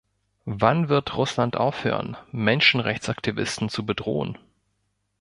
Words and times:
Wann 0.45 0.89
wird 0.89 1.15
Russland 1.15 1.57
aufhören, 1.57 2.17
Menschenrechtsaktivisten 2.31 3.69
zu 3.69 3.85
bedrohen? 3.85 4.35